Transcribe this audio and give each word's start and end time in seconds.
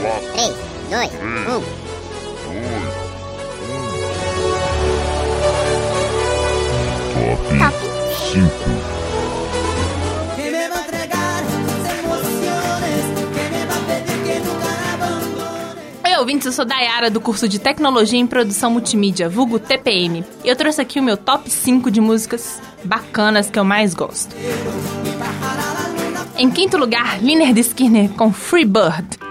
4, 0.00 0.32
3, 0.32 0.54
2, 0.90 1.10
1. 1.14 1.84
Top 7.58 7.74
5. 8.32 8.48
que 10.36 10.50
me 10.50 10.68
va 10.68 10.76
a 10.76 10.80
entregar 10.80 11.44
sus 11.44 11.84
emociones, 11.98 13.02
que 13.32 13.44
me 13.50 13.62
va 13.66 13.76
a 13.76 13.80
pedir 13.86 14.18
que 14.24 14.34
nunca 14.40 14.68
la 14.68 14.94
abandone. 14.94 15.80
Oi, 16.04 16.12
ouvintes, 16.18 16.46
eu 16.46 16.52
sou 16.52 16.64
Dayara 16.64 17.10
do 17.10 17.20
curso 17.20 17.48
de 17.48 17.58
Tecnologia 17.58 18.18
em 18.18 18.26
Produção 18.26 18.70
Multimídia, 18.72 19.28
vulgo 19.28 19.58
TPM. 19.58 20.24
E 20.44 20.48
eu 20.48 20.56
trouxe 20.56 20.80
aqui 20.80 20.98
o 20.98 21.02
meu 21.02 21.16
top 21.16 21.48
5 21.48 21.90
de 21.90 22.00
músicas 22.00 22.60
bacanas 22.84 23.48
que 23.48 23.58
eu 23.58 23.64
mais 23.64 23.94
gosto. 23.94 24.34
Em 26.36 26.50
quinto 26.50 26.76
lugar, 26.76 27.22
Liner 27.22 27.56
Skinner 27.58 28.10
com 28.10 28.32
Free 28.32 28.64
Bird. 28.64 29.23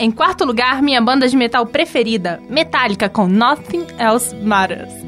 Em 0.00 0.12
quarto 0.12 0.44
lugar, 0.44 0.80
minha 0.80 1.00
banda 1.00 1.26
de 1.26 1.36
metal 1.36 1.66
preferida, 1.66 2.40
Metallica 2.48 3.08
com 3.08 3.26
Nothing 3.26 3.84
Else 3.98 4.32
Matters. 4.36 5.07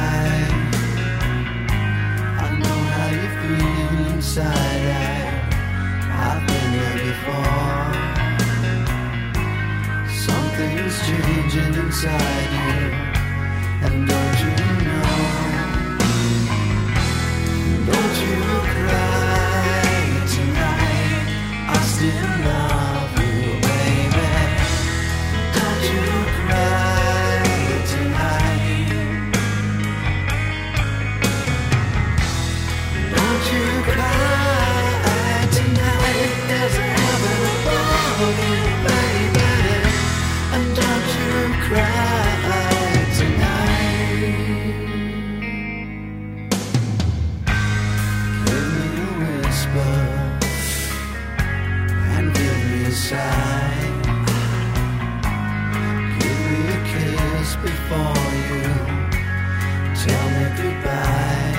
I, 4.37 4.43
I've 6.23 6.47
been 6.47 6.71
there 6.71 6.97
before. 7.09 7.91
Something's 10.07 10.97
changing 11.05 11.73
inside 11.73 12.51
you, 12.63 13.00
whisper 49.61 49.93
and 52.15 52.33
give 52.33 52.59
me 52.71 52.85
a 52.85 52.91
sigh. 52.91 53.89
Give 56.19 56.39
me 56.49 56.59
a 56.67 56.79
kiss 56.91 57.55
before 57.67 58.29
you 58.49 58.65
tell 60.03 60.27
me 60.35 60.45
goodbye. 60.57 61.57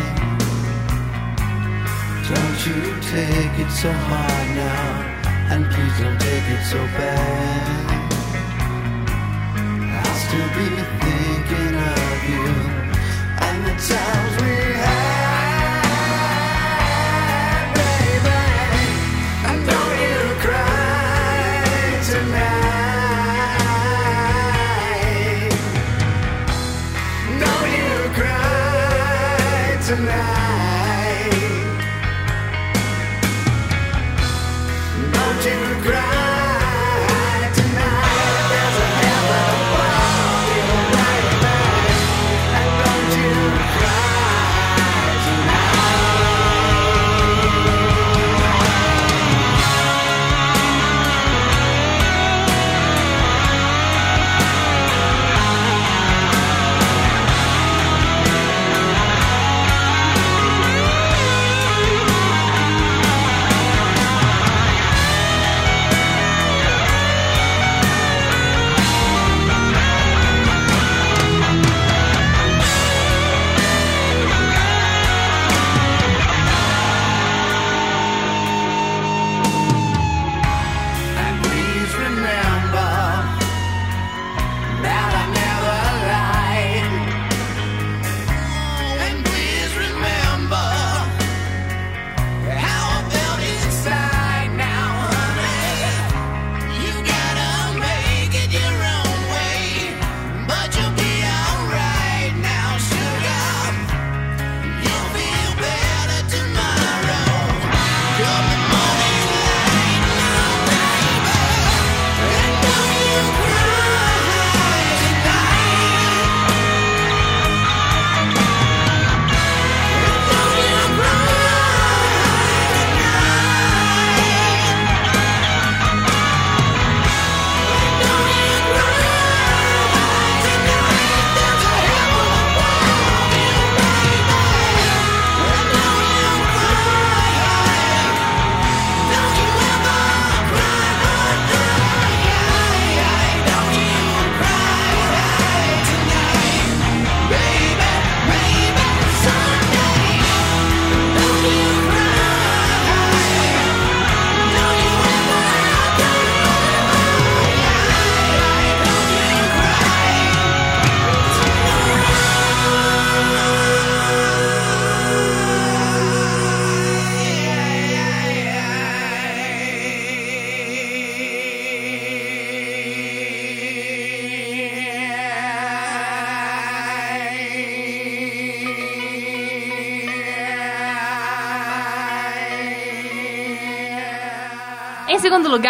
Don't 2.28 2.60
you 2.66 2.80
take 3.14 3.54
it 3.64 3.70
so 3.70 3.90
hard 3.92 4.48
now, 4.56 5.52
and 5.52 5.62
please 5.70 5.96
don't 6.00 6.20
take 6.20 6.48
it 6.56 6.64
so 6.64 6.78
bad. 6.98 8.02
I'll 9.98 10.18
still 10.24 10.50
be 10.58 10.68
thinking 11.02 11.74
of 11.94 12.18
you 12.32 12.82
and 13.46 13.58
the 13.66 13.74
times 13.88 14.34
we 14.42 14.51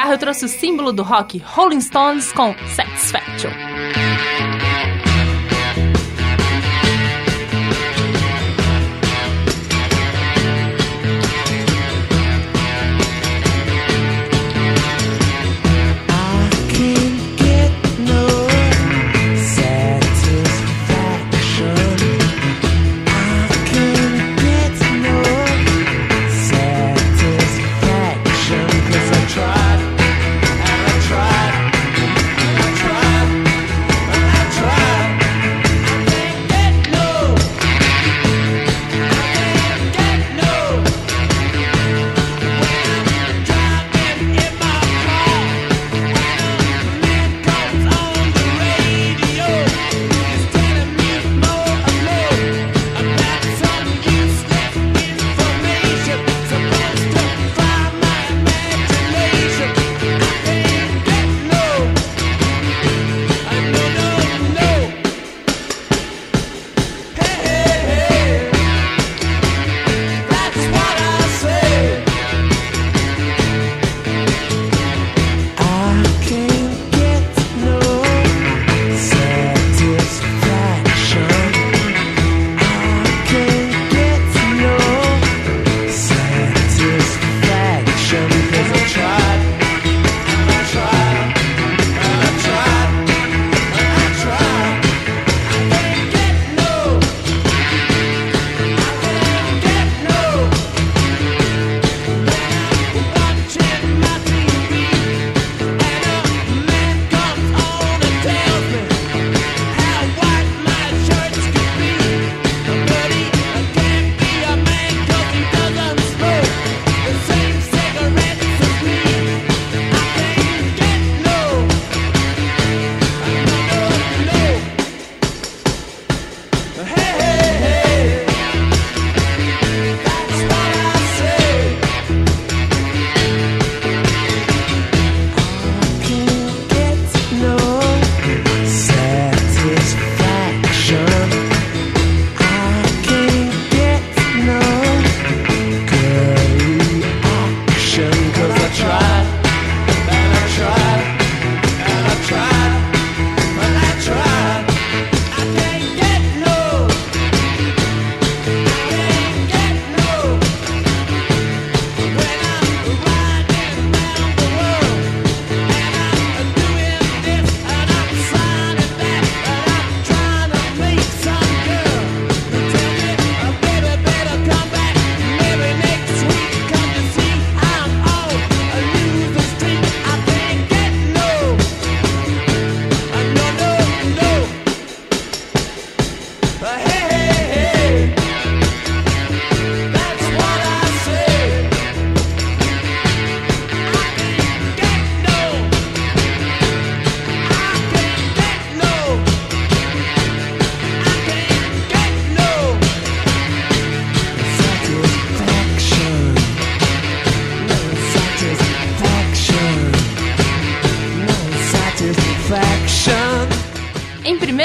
cigarro, 0.03 0.13
eu 0.13 0.19
trouxe 0.19 0.45
o 0.45 0.49
símbolo 0.49 0.93
do 0.93 1.03
rock 1.03 1.39
Rolling 1.39 1.81
Stones 1.81 2.33
com 2.33 2.55
Satisfaction. 2.75 3.51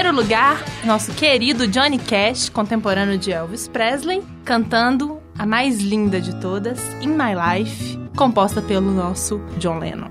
primeiro 0.07 0.15
lugar, 0.15 0.63
nosso 0.85 1.11
querido 1.11 1.67
Johnny 1.67 1.97
Cash, 1.97 2.47
contemporâneo 2.49 3.17
de 3.17 3.31
Elvis 3.31 3.67
Presley, 3.67 4.23
cantando 4.45 5.19
a 5.37 5.45
mais 5.45 5.81
linda 5.81 6.21
de 6.21 6.33
todas, 6.39 6.79
In 7.01 7.09
My 7.09 7.33
Life, 7.35 7.99
composta 8.15 8.61
pelo 8.61 8.89
nosso 8.89 9.41
John 9.59 9.79
Lennon. 9.79 10.09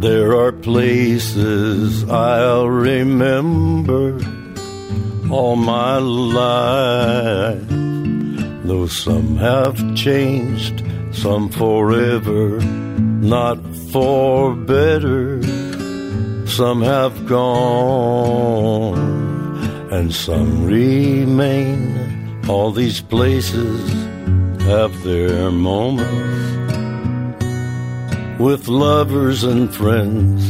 There 0.00 0.32
are 0.32 0.52
places 0.52 2.02
I'll 2.08 2.68
remember 2.68 4.16
all 5.30 5.54
my 5.54 5.98
life, 6.00 7.64
though 8.64 8.88
some 8.88 9.36
have 9.36 9.76
changed, 9.94 10.82
some 11.12 11.48
forever, 11.48 12.58
not 13.20 13.58
for 13.92 14.56
better. 14.56 15.40
some 16.52 16.82
have 16.82 17.26
gone. 17.26 19.11
and 19.92 20.12
some 20.14 20.64
remain. 20.64 21.78
All 22.48 22.72
these 22.72 23.02
places 23.02 23.92
have 24.62 24.92
their 25.04 25.50
moments 25.50 26.52
with 28.40 28.68
lovers 28.68 29.44
and 29.44 29.72
friends. 29.72 30.42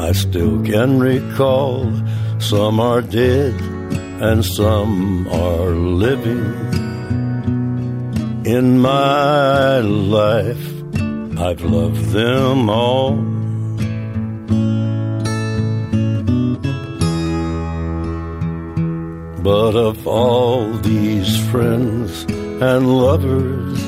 I 0.00 0.12
still 0.12 0.64
can 0.64 0.98
recall 0.98 1.84
some 2.38 2.80
are 2.80 3.02
dead 3.02 3.54
and 4.22 4.42
some 4.42 5.28
are 5.28 5.70
living. 6.06 6.44
In 8.46 8.80
my 8.80 9.80
life, 9.80 10.66
I've 11.38 11.62
loved 11.62 12.06
them 12.06 12.70
all. 12.70 13.31
But 19.42 19.74
of 19.74 20.06
all 20.06 20.72
these 20.72 21.36
friends 21.50 22.22
and 22.62 22.96
lovers, 22.96 23.82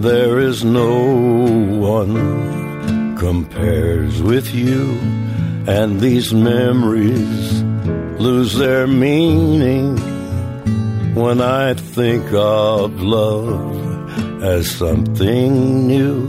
there 0.00 0.38
is 0.40 0.64
no 0.64 1.04
one 1.78 3.14
compares 3.18 4.22
with 4.22 4.54
you, 4.54 4.98
and 5.68 6.00
these 6.00 6.32
memories 6.32 7.62
lose 8.18 8.54
their 8.54 8.86
meaning 8.86 9.98
when 11.14 11.42
I 11.42 11.74
think 11.74 12.24
of 12.32 13.02
love 13.02 14.42
as 14.42 14.70
something 14.70 15.86
new. 15.86 16.26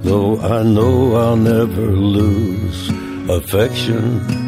Though 0.00 0.40
I 0.40 0.64
know 0.64 1.14
I'll 1.14 1.36
never 1.36 1.92
lose 1.92 2.90
affection 3.30 4.47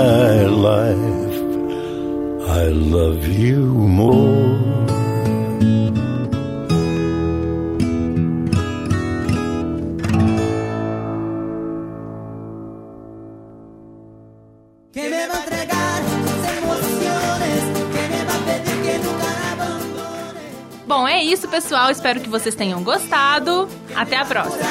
love 2.73 3.27
you 3.27 3.65
more. 3.65 4.59
Que 14.91 15.09
me 15.09 15.27
va 15.27 15.35
a 15.35 15.39
entregar 15.39 16.01
emociones, 16.57 17.61
que 17.93 18.03
me 18.09 18.25
va 18.25 18.35
a 18.35 18.39
pedir 18.45 18.77
que 18.83 18.97
nunca 18.99 19.29
abandone. 19.53 20.85
Bom, 20.87 21.07
é 21.07 21.23
isso, 21.23 21.47
pessoal. 21.47 21.89
Espero 21.91 22.19
que 22.19 22.29
vocês 22.29 22.55
tenham 22.55 22.83
gostado. 22.83 23.69
Até 23.95 24.17
a 24.17 24.25
próxima. 24.25 24.63